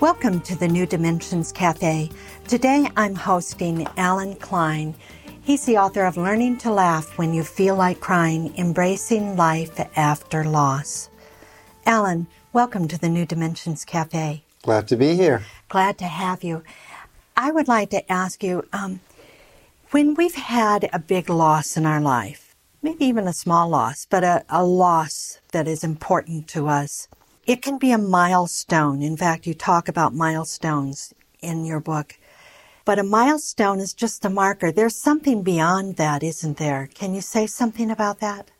[0.00, 2.10] Welcome to the New Dimensions Cafe.
[2.48, 4.94] Today I'm hosting Allen Klein.
[5.42, 10.42] He's the author of Learning to Laugh When You Feel Like Crying Embracing Life After
[10.42, 11.10] Loss.
[11.84, 14.42] Allen, welcome to the New Dimensions Cafe.
[14.62, 15.42] Glad to be here.
[15.68, 16.62] Glad to have you.
[17.36, 19.00] I would like to ask you um,
[19.90, 24.24] when we've had a big loss in our life, maybe even a small loss, but
[24.24, 27.06] a, a loss that is important to us,
[27.46, 29.02] it can be a milestone.
[29.02, 32.18] In fact, you talk about milestones in your book.
[32.84, 34.72] But a milestone is just a marker.
[34.72, 36.88] There's something beyond that, isn't there?
[36.94, 38.50] Can you say something about that?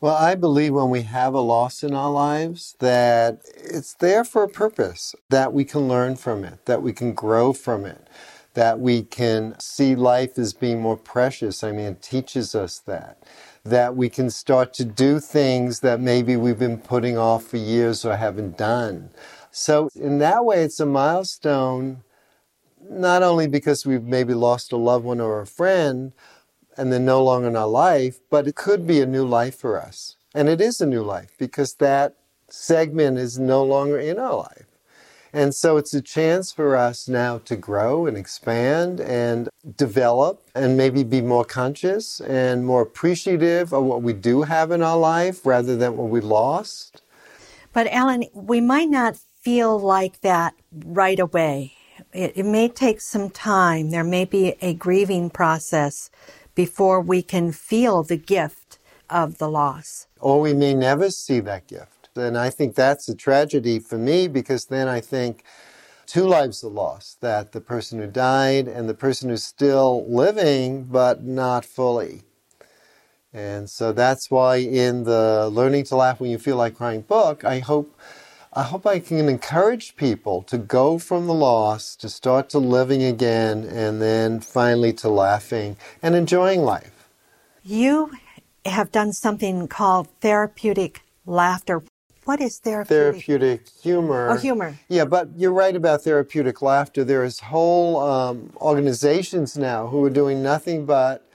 [0.00, 4.42] Well, I believe when we have a loss in our lives that it's there for
[4.42, 8.08] a purpose, that we can learn from it, that we can grow from it,
[8.54, 11.62] that we can see life as being more precious.
[11.62, 13.22] I mean, it teaches us that.
[13.64, 18.04] That we can start to do things that maybe we've been putting off for years
[18.04, 19.10] or haven't done.
[19.50, 22.02] So, in that way, it's a milestone,
[22.88, 26.12] not only because we've maybe lost a loved one or a friend,
[26.76, 29.80] and they're no longer in our life, but it could be a new life for
[29.80, 30.16] us.
[30.34, 32.14] And it is a new life because that
[32.48, 34.69] segment is no longer in our life.
[35.32, 40.76] And so it's a chance for us now to grow and expand and develop and
[40.76, 45.46] maybe be more conscious and more appreciative of what we do have in our life
[45.46, 47.02] rather than what we lost.
[47.72, 51.74] But Allen, we might not feel like that right away.
[52.12, 53.90] It, it may take some time.
[53.90, 56.10] There may be a grieving process
[56.54, 60.08] before we can feel the gift of the loss.
[60.18, 61.99] Or we may never see that gift.
[62.16, 65.44] And I think that's a tragedy for me because then I think
[66.06, 70.84] two lives are lost that the person who died and the person who's still living
[70.84, 72.22] but not fully.
[73.32, 77.44] And so that's why in the Learning to Laugh When You Feel Like Crying book,
[77.44, 77.96] I hope
[78.52, 83.00] I hope I can encourage people to go from the loss to start to living
[83.04, 87.08] again and then finally to laughing and enjoying life.
[87.62, 88.10] You
[88.64, 91.82] have done something called therapeutic laughter.
[92.24, 93.24] What is therapeutic?
[93.24, 94.30] Therapeutic humor.
[94.30, 94.78] Oh, humor.
[94.88, 97.02] Yeah, but you're right about therapeutic laughter.
[97.02, 101.26] There's whole um, organizations now who are doing nothing but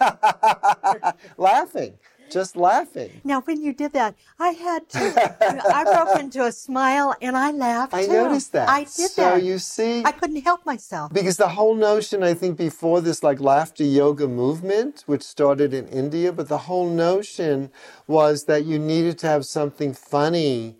[1.36, 1.94] laughing
[2.32, 3.20] just laughing.
[3.24, 7.50] Now, when you did that, I had to, I broke into a smile and I
[7.50, 7.94] laughed.
[7.94, 8.12] I too.
[8.12, 8.68] noticed that.
[8.68, 9.34] I did so that.
[9.34, 11.12] So you see, I couldn't help myself.
[11.12, 15.86] Because the whole notion, I think, before this like laughter yoga movement, which started in
[15.88, 17.70] India, but the whole notion
[18.06, 20.76] was that you needed to have something funny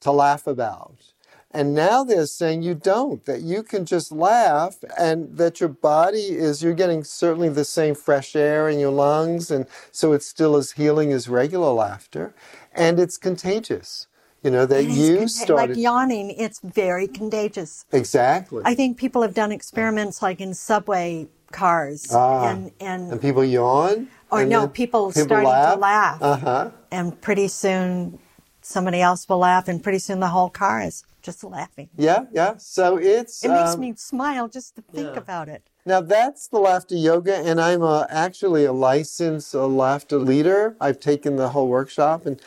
[0.00, 1.12] to laugh about.
[1.56, 6.32] And now they're saying you don't, that you can just laugh and that your body
[6.32, 9.50] is, you're getting certainly the same fresh air in your lungs.
[9.50, 12.34] And so it's still as healing as regular laughter.
[12.74, 14.06] And it's contagious.
[14.42, 15.70] You know, that you started.
[15.70, 17.86] Like yawning, it's very contagious.
[17.90, 18.60] Exactly.
[18.66, 22.12] I think people have done experiments like in subway cars.
[22.12, 24.08] Ah, and, and, and people yawn?
[24.30, 25.74] Or no, people, people starting laugh?
[25.74, 26.22] to laugh.
[26.22, 26.70] Uh-huh.
[26.90, 28.18] And pretty soon
[28.60, 31.90] somebody else will laugh, and pretty soon the whole car is just laughing.
[31.98, 32.54] Yeah, yeah.
[32.56, 33.44] So it's.
[33.44, 35.18] It makes um, me smile just to think yeah.
[35.18, 35.68] about it.
[35.84, 40.76] Now that's the laughter yoga, and I'm a, actually a licensed uh, laughter leader.
[40.80, 42.40] I've taken the whole workshop, and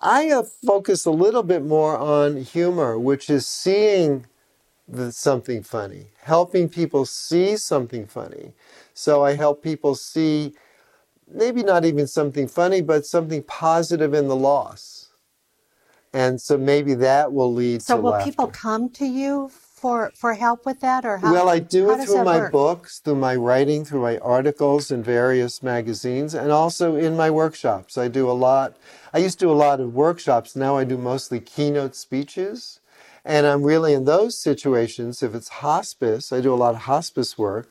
[0.00, 4.26] I uh, focus a little bit more on humor, which is seeing
[4.88, 8.54] the, something funny, helping people see something funny.
[8.94, 10.54] So I help people see
[11.30, 15.01] maybe not even something funny, but something positive in the loss
[16.12, 18.30] and so maybe that will lead to so will laughter.
[18.30, 22.04] people come to you for for help with that or how well i do it
[22.06, 22.52] through my work?
[22.52, 27.98] books through my writing through my articles in various magazines and also in my workshops
[27.98, 28.76] i do a lot
[29.12, 32.80] i used to do a lot of workshops now i do mostly keynote speeches
[33.24, 37.36] and i'm really in those situations if it's hospice i do a lot of hospice
[37.36, 37.68] work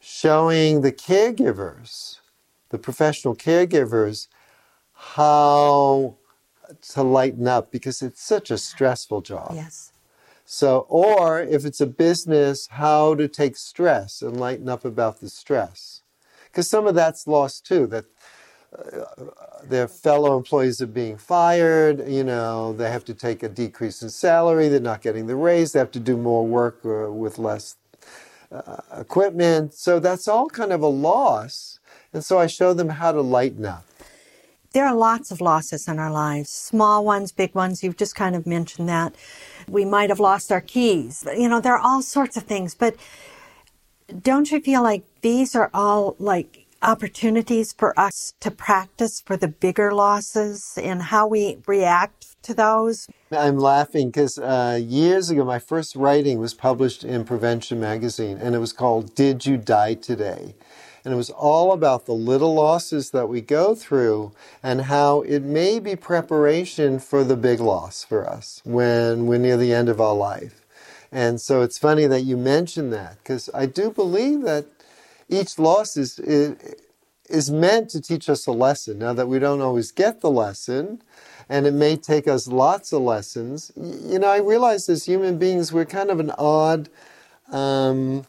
[0.00, 2.18] showing the caregivers
[2.70, 4.28] the professional caregivers
[4.92, 6.16] how
[6.92, 9.52] to lighten up because it's such a stressful job.
[9.54, 9.92] Yes.
[10.44, 15.28] So, or if it's a business, how to take stress and lighten up about the
[15.28, 16.02] stress.
[16.46, 18.06] Because some of that's lost too, that
[19.62, 22.08] their fellow employees are being fired.
[22.08, 24.68] You know, they have to take a decrease in salary.
[24.68, 25.72] They're not getting the raise.
[25.72, 27.76] They have to do more work uh, with less
[28.52, 29.74] uh, equipment.
[29.74, 31.78] So that's all kind of a loss.
[32.12, 33.84] And so I show them how to lighten up.
[34.72, 37.82] There are lots of losses in our lives, small ones, big ones.
[37.82, 39.14] You've just kind of mentioned that.
[39.66, 41.26] We might have lost our keys.
[41.36, 42.74] You know, there are all sorts of things.
[42.74, 42.96] But
[44.22, 49.48] don't you feel like these are all like opportunities for us to practice for the
[49.48, 53.08] bigger losses and how we react to those?
[53.30, 58.54] I'm laughing because uh, years ago, my first writing was published in Prevention Magazine, and
[58.54, 60.54] it was called Did You Die Today?
[61.08, 64.32] And it was all about the little losses that we go through
[64.62, 69.56] and how it may be preparation for the big loss for us when we're near
[69.56, 70.60] the end of our life.
[71.10, 74.66] And so it's funny that you mentioned that because I do believe that
[75.30, 78.98] each loss is, is, meant to teach us a lesson.
[78.98, 81.00] Now that we don't always get the lesson,
[81.48, 83.72] and it may take us lots of lessons.
[83.76, 86.90] You know, I realize as human beings, we're kind of an odd,
[87.50, 88.26] um,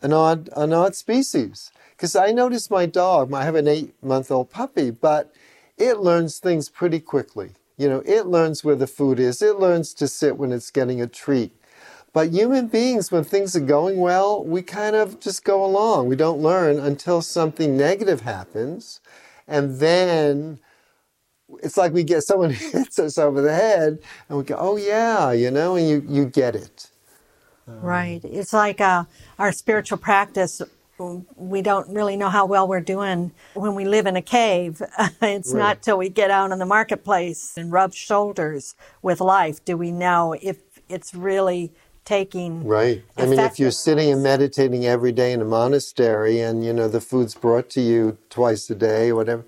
[0.00, 1.70] an odd, an odd species.
[1.98, 5.34] Because I notice my dog, I have an eight-month-old puppy, but
[5.76, 7.54] it learns things pretty quickly.
[7.76, 9.42] You know, it learns where the food is.
[9.42, 11.50] It learns to sit when it's getting a treat.
[12.12, 16.06] But human beings, when things are going well, we kind of just go along.
[16.06, 19.00] We don't learn until something negative happens.
[19.48, 20.60] And then
[21.64, 23.98] it's like we get someone hits us over the head
[24.28, 26.92] and we go, oh, yeah, you know, and you, you get it.
[27.66, 28.24] Right.
[28.24, 29.04] It's like uh,
[29.36, 30.62] our spiritual practice.
[31.36, 34.82] We don't really know how well we're doing when we live in a cave.
[35.22, 35.58] it's right.
[35.58, 39.90] not till we get out in the marketplace and rub shoulders with life do we
[39.90, 40.58] know if
[40.88, 41.72] it's really
[42.04, 46.64] taking right i mean if you're sitting and meditating every day in a monastery and
[46.64, 49.44] you know the food's brought to you twice a day or whatever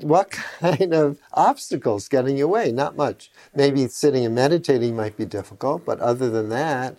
[0.00, 5.16] what kind of obstacles get in your way not much maybe sitting and meditating might
[5.16, 6.94] be difficult but other than that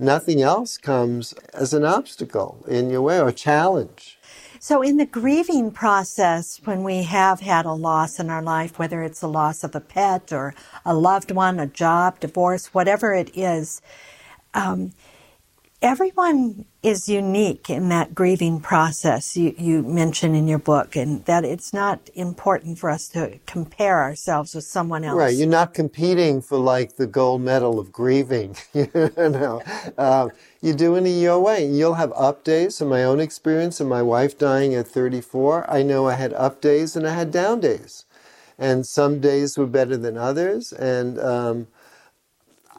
[0.00, 4.18] nothing else comes as an obstacle in your way or challenge.
[4.62, 9.02] So, in the grieving process, when we have had a loss in our life, whether
[9.02, 10.54] it's a loss of a pet or
[10.84, 13.80] a loved one, a job, divorce, whatever it is,
[14.52, 14.92] um,
[15.82, 21.44] everyone is unique in that grieving process you, you mention in your book, and that
[21.44, 25.16] it's not important for us to compare ourselves with someone else.
[25.18, 28.56] Right, you're not competing for like the gold medal of grieving.
[28.74, 29.62] you know,
[29.96, 30.28] uh,
[30.60, 31.66] you're doing it your way.
[31.66, 32.80] You'll have up days.
[32.80, 36.60] In my own experience, and my wife dying at 34, I know I had up
[36.60, 38.04] days and I had down days,
[38.58, 41.66] and some days were better than others, and um,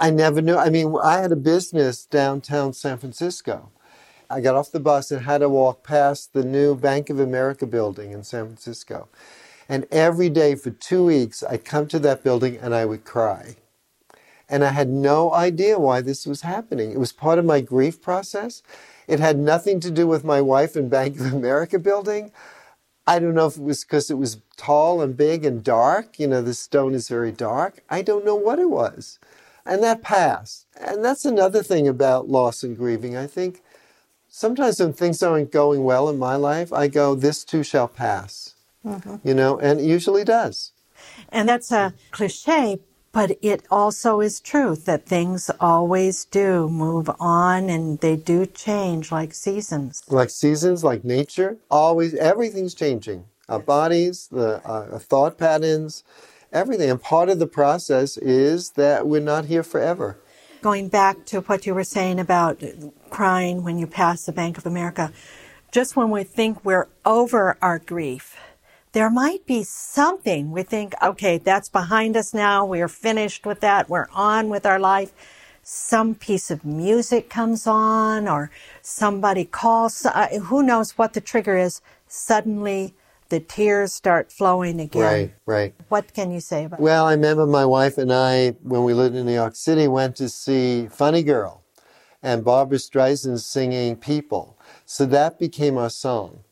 [0.01, 0.55] I never knew.
[0.57, 3.69] I mean, I had a business downtown San Francisco.
[4.31, 7.67] I got off the bus and had to walk past the new Bank of America
[7.67, 9.09] building in San Francisco.
[9.69, 13.57] And every day for two weeks, I'd come to that building and I would cry.
[14.49, 16.91] And I had no idea why this was happening.
[16.91, 18.63] It was part of my grief process.
[19.07, 22.31] It had nothing to do with my wife and Bank of America building.
[23.05, 26.19] I don't know if it was because it was tall and big and dark.
[26.19, 27.83] You know, the stone is very dark.
[27.87, 29.19] I don't know what it was.
[29.65, 30.65] And that passed.
[30.79, 33.15] And that's another thing about loss and grieving.
[33.15, 33.61] I think
[34.29, 38.55] sometimes when things aren't going well in my life, I go, this too shall pass.
[38.85, 39.27] Mm-hmm.
[39.27, 40.71] You know, and it usually does.
[41.29, 42.79] And that's a cliche,
[43.11, 49.11] but it also is truth that things always do move on and they do change
[49.11, 50.03] like seasons.
[50.07, 53.25] Like seasons, like nature, always, everything's changing.
[53.49, 56.03] Our bodies, the uh, thought patterns,
[56.51, 56.89] everything.
[56.89, 60.17] And part of the process is that we're not here forever.
[60.61, 62.63] Going back to what you were saying about
[63.09, 65.11] crying when you pass the Bank of America,
[65.71, 68.37] just when we think we're over our grief,
[68.91, 72.65] there might be something we think, okay, that's behind us now.
[72.65, 73.89] We're finished with that.
[73.89, 75.13] We're on with our life.
[75.63, 80.05] Some piece of music comes on or somebody calls.
[80.05, 81.81] Uh, who knows what the trigger is?
[82.07, 82.93] Suddenly
[83.31, 85.01] the tears start flowing again.
[85.01, 85.73] Right, right.
[85.87, 89.15] What can you say about Well, I remember my wife and I, when we lived
[89.15, 91.63] in New York City, went to see Funny Girl
[92.21, 94.59] and Barbra Streisand singing People.
[94.85, 96.43] So that became our song.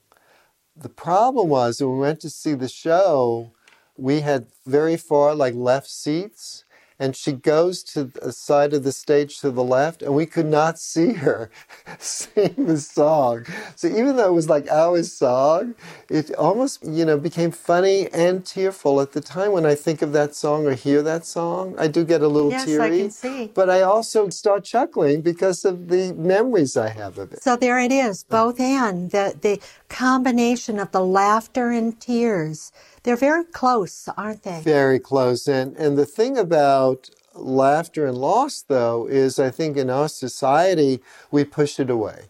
[0.75, 3.51] The problem was when we went to see the show,
[3.97, 6.63] we had very far, like left seats,
[6.99, 10.45] and she goes to the side of the stage to the left, and we could
[10.45, 11.49] not see her
[11.99, 13.45] sing the song.
[13.75, 15.75] So even though it was like our song,
[16.09, 20.11] it almost, you know, became funny and tearful at the time when I think of
[20.13, 21.75] that song or hear that song.
[21.79, 22.81] I do get a little yes, teary.
[22.83, 23.51] I can see.
[23.53, 27.41] But I also start chuckling because of the memories I have of it.
[27.41, 28.45] So there it is, uh-huh.
[28.45, 32.71] both and the the combination of the laughter and tears.
[33.03, 34.61] They're very close, aren't they?
[34.61, 35.47] Very close.
[35.47, 41.01] And and the thing about laughter and loss though is I think in our society
[41.31, 42.25] we push it away.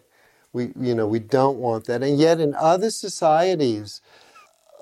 [0.52, 2.02] We you know, we don't want that.
[2.02, 4.00] And yet in other societies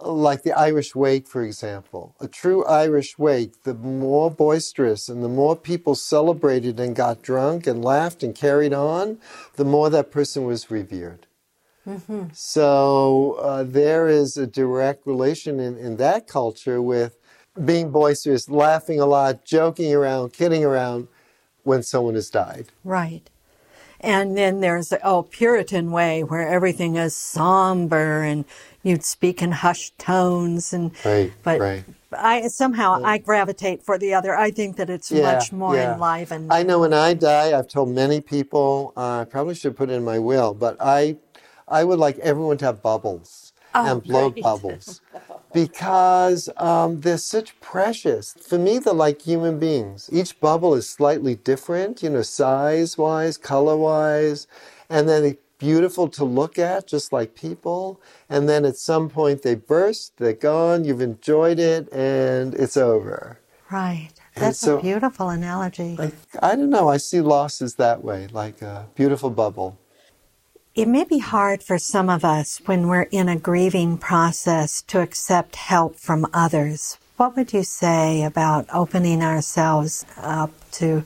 [0.02, 5.28] like the Irish wake, for example, a true Irish wake, the more boisterous and the
[5.28, 9.18] more people celebrated and got drunk and laughed and carried on,
[9.56, 11.27] the more that person was revered.
[11.88, 12.24] Mm-hmm.
[12.34, 17.16] So uh, there is a direct relation in, in that culture with
[17.64, 21.08] being boisterous, laughing a lot, joking around, kidding around
[21.64, 22.66] when someone has died.
[22.84, 23.28] Right.
[24.00, 28.44] And then there's the oh Puritan way where everything is somber and
[28.84, 31.84] you'd speak in hushed tones and right, but right.
[32.12, 34.36] I somehow I gravitate for the other.
[34.36, 35.94] I think that it's Yeah, much more yeah.
[35.94, 36.52] enlivened.
[36.52, 39.94] I know when I die, I've told many people, uh, I probably should put it
[39.94, 41.16] in my will, but I,
[41.70, 44.42] I would like everyone to have bubbles Oh, and blow great.
[44.42, 45.00] bubbles
[45.52, 48.32] because um, they're such precious.
[48.40, 50.08] For me, they're like human beings.
[50.12, 54.46] Each bubble is slightly different, you know, size wise, color wise,
[54.88, 58.00] and then they're beautiful to look at, just like people.
[58.28, 63.40] And then at some point they burst, they're gone, you've enjoyed it, and it's over.
[63.70, 64.10] right.
[64.36, 65.96] That's so- a beautiful analogy.
[65.98, 69.76] Like, I don't know, I see losses that way, like a beautiful bubble.
[70.78, 75.00] It may be hard for some of us when we're in a grieving process to
[75.00, 76.98] accept help from others.
[77.16, 81.02] What would you say about opening ourselves up to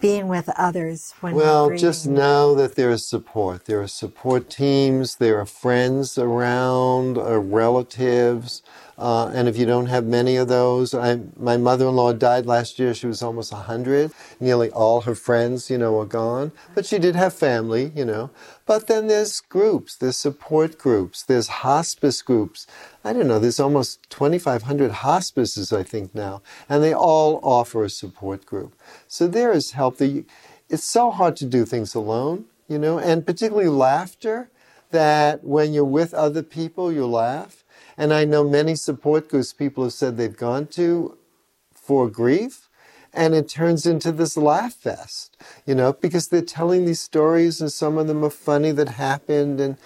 [0.00, 1.84] being with others when Well, we're grieving?
[1.84, 3.64] Well, just know that there is support.
[3.64, 8.62] There are support teams, there are friends around, uh, relatives.
[8.98, 12.94] Uh, and if you don't have many of those, I, my mother-in-law died last year.
[12.94, 14.10] She was almost 100.
[14.40, 16.52] Nearly all her friends, you know, are gone.
[16.74, 18.30] But she did have family, you know.
[18.64, 22.66] But then there's groups, there's support groups, there's hospice groups.
[23.04, 26.42] I don't know, there's almost 2,500 hospices, I think, now.
[26.68, 28.74] And they all offer a support group.
[29.08, 29.98] So there is help.
[29.98, 30.24] The-
[30.68, 34.50] It's so hard to do things alone, you know, and particularly laughter,
[34.90, 37.62] that when you're with other people, you laugh.
[37.96, 41.16] And I know many support groups people have said they've gone to
[41.74, 42.68] for grief,
[43.12, 47.72] and it turns into this laugh fest, you know, because they're telling these stories, and
[47.72, 49.76] some of them are funny that happened, and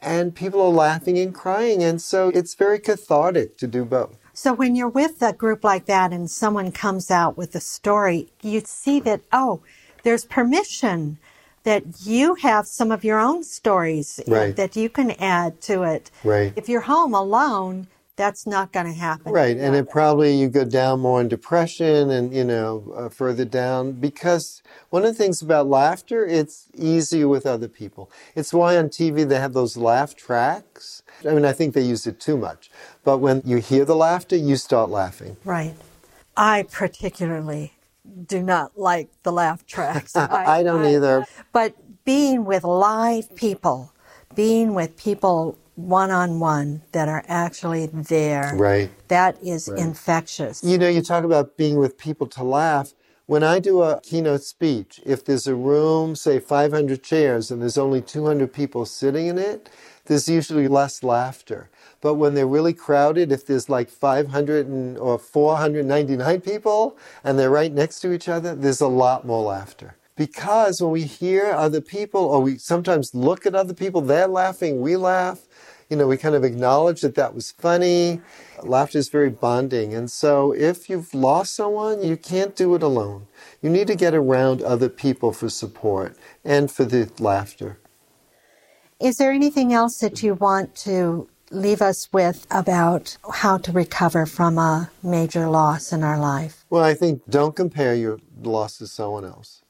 [0.00, 4.18] and people are laughing and crying, and so it's very cathartic to do both.
[4.34, 8.32] So when you're with a group like that and someone comes out with a story,
[8.42, 9.60] you see that, oh,
[10.02, 11.18] there's permission
[11.64, 14.54] that you have some of your own stories Right.
[14.56, 16.10] that you can add to it.
[16.24, 16.52] Right.
[16.56, 19.32] If you're home alone, that's not going to happen.
[19.32, 23.44] Right, and it probably you go down more in depression and you know uh, further
[23.44, 28.10] down because one of the things about laughter, it's easier with other people.
[28.34, 31.02] It's why on TV they have those laugh tracks.
[31.26, 32.70] I mean, I think they use it too much,
[33.02, 35.36] but when you hear the laughter, you start laughing.
[35.44, 35.74] Right.
[36.36, 37.72] I particularly
[38.26, 40.16] do not like the laugh tracks.
[40.16, 41.26] I don't either.
[41.52, 43.92] But being with live people,
[44.34, 48.90] being with people one on one that are actually there, Right.
[49.08, 50.62] that is infectious.
[50.62, 52.92] You know, you talk about being with people to laugh.
[53.26, 57.78] When I do a keynote speech, if there's a room, say 500 chairs, and there's
[57.78, 59.70] only 200 people sitting in it,
[60.06, 61.70] there's usually less laughter.
[62.02, 67.48] But when they're really crowded, if there's like 500 and, or 499 people and they're
[67.48, 69.96] right next to each other, there's a lot more laughter.
[70.16, 74.80] Because when we hear other people, or we sometimes look at other people, they're laughing,
[74.82, 75.40] we laugh,
[75.88, 78.20] you know, we kind of acknowledge that that was funny.
[78.62, 79.94] Laughter is very bonding.
[79.94, 83.28] And so if you've lost someone, you can't do it alone.
[83.62, 87.78] You need to get around other people for support and for the laughter.
[89.00, 94.26] Is there anything else that you want to leave us with about how to recover
[94.26, 96.64] from a major loss in our life?
[96.70, 99.62] Well, I think don't compare your loss to someone else.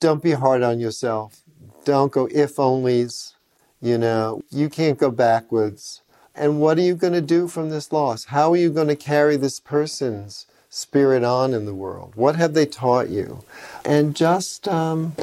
[0.00, 1.42] Don't be hard on yourself.
[1.84, 3.34] Don't go if onlys.
[3.80, 6.00] You know, you can't go backwards.
[6.34, 8.24] And what are you going to do from this loss?
[8.26, 12.12] How are you going to carry this person's spirit on in the world?
[12.16, 13.44] What have they taught you?
[13.84, 15.14] And just um,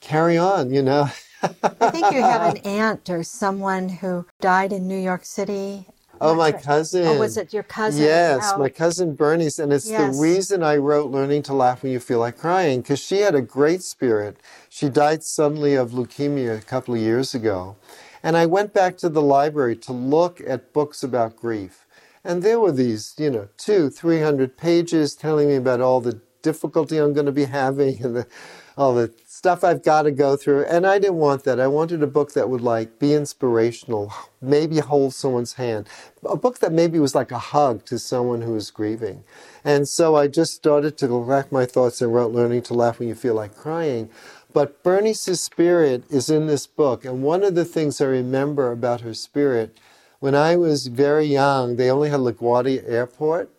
[0.00, 1.08] carry on, you know.
[1.42, 5.86] I think you have an aunt or someone who died in New York City.
[6.20, 7.04] Oh, my cousin.
[7.06, 8.04] Oh, was it your cousin?
[8.04, 8.58] Yes, Oh.
[8.58, 9.58] my cousin Bernice.
[9.58, 10.14] And it's Yes.
[10.16, 13.34] the reason I wrote Learning to Laugh When You Feel Like Crying, because she had
[13.34, 14.36] a great spirit.
[14.68, 17.76] She died suddenly of leukemia a couple of years ago.
[18.22, 21.86] And I went back to the library to look at books about grief.
[22.24, 26.20] And there were these, you know, two, three hundred pages telling me about all the
[26.42, 28.26] difficulty I'm going to be having and the,
[28.76, 30.64] all the stuff I've got to go through.
[30.64, 31.60] And I didn't want that.
[31.60, 35.88] I wanted a book that would like be inspirational, maybe hold someone's hand,
[36.24, 39.24] a book that maybe was like a hug to someone who was grieving.
[39.64, 43.08] And so I just started to collect my thoughts and wrote Learning to Laugh When
[43.08, 44.10] You Feel Like Crying.
[44.52, 47.04] But Bernice's spirit is in this book.
[47.04, 49.78] And one of the things I remember about her spirit,
[50.20, 53.50] when I was very young, they only had LaGuardia Airport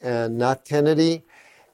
[0.00, 1.22] and not Kennedy.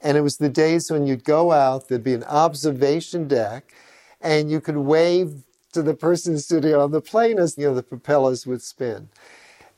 [0.00, 3.74] And it was the days when you'd go out, there'd be an observation deck,
[4.20, 7.82] and you could wave to the person sitting on the plane as you know the
[7.82, 9.08] propellers would spin.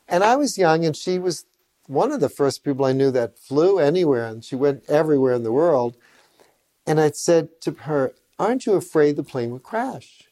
[0.08, 1.46] And I was young, and she was
[1.86, 5.42] one of the first people I knew that flew anywhere, and she went everywhere in
[5.42, 5.96] the world.
[6.86, 10.24] And I said to her, Aren't you afraid the plane would crash?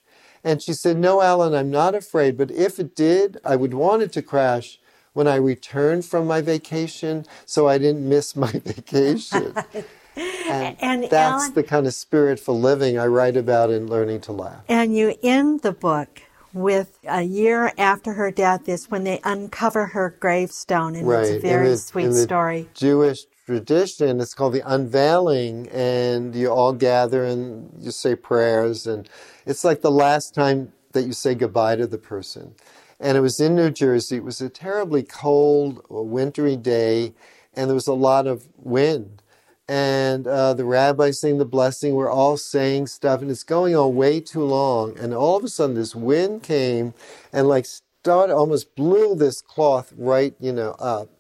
[0.45, 4.03] And she said, No, Allen, I'm not afraid, but if it did, I would want
[4.03, 4.79] it to crash
[5.19, 9.53] when I returned from my vacation so I didn't miss my vacation.
[10.49, 14.21] and, And, that's Allen- the kind of spirit for living I write about in Learning
[14.23, 14.63] to Laugh.
[14.69, 16.23] And you end the book
[16.53, 21.41] with a year after her death is when they uncover her gravestone, and it's a
[21.41, 22.69] very the- sweet story.
[22.75, 29.09] Jewish tradition, it's called the unveiling, and you all gather and you say prayers, and
[29.47, 32.55] it's like the last time that you say goodbye to the person.
[33.01, 34.17] And it was in New Jersey.
[34.17, 37.15] It was a terribly cold, wintry day,
[37.55, 39.23] and there was a lot of wind.
[39.69, 43.95] And uh, the rabbi saying the blessing, we're all saying stuff, and it's going on
[43.95, 44.99] way too long.
[44.99, 46.95] And all of a sudden, this wind came
[47.33, 51.11] and like started, almost blew this cloth right, you know, up.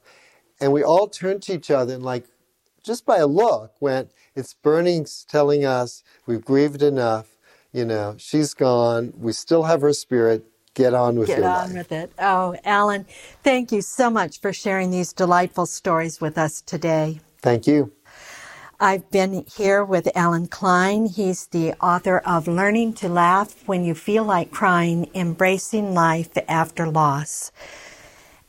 [0.60, 2.24] And we all turned to each other and, like,
[2.82, 7.36] just by a look, went, It's Bernice, telling us we've grieved enough.
[7.72, 9.12] You know, she's gone.
[9.16, 10.46] We still have her spirit.
[10.78, 11.74] Get on with Get on life.
[11.74, 12.12] with it.
[12.20, 13.06] Oh, Allen,
[13.44, 17.20] thank you so much for sharing these delightful stories with us today.
[17.42, 17.92] Thank you.
[18.80, 21.06] I've been here with Allen Klein.
[21.06, 26.88] He's the author of Learning to Laugh When You Feel Like Crying Embracing Life After
[26.90, 27.52] Loss.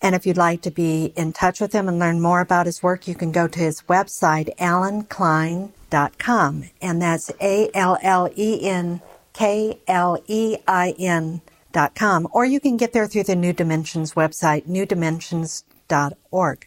[0.01, 2.83] And if you'd like to be in touch with him and learn more about his
[2.83, 6.65] work, you can go to his website, allenklein.com.
[6.81, 9.01] And that's A L L E N
[9.33, 12.27] K L E I N dot com.
[12.31, 16.65] Or you can get there through the New Dimensions website, newdimensions.org.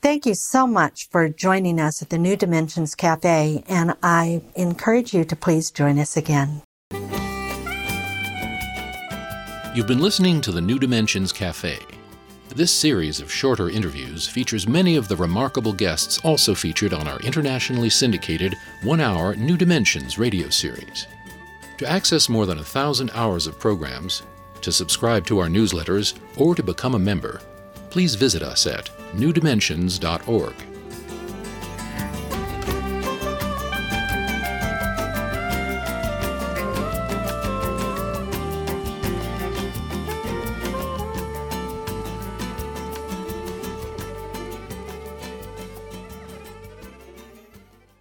[0.00, 5.14] Thank you so much for joining us at the New Dimensions Cafe, and I encourage
[5.14, 6.62] you to please join us again.
[9.74, 11.78] You've been listening to the New Dimensions Cafe.
[12.54, 17.18] This series of shorter interviews features many of the remarkable guests also featured on our
[17.20, 21.06] internationally syndicated one hour New Dimensions radio series.
[21.78, 24.22] To access more than a thousand hours of programs,
[24.60, 27.40] to subscribe to our newsletters, or to become a member,
[27.90, 30.54] please visit us at newdimensions.org.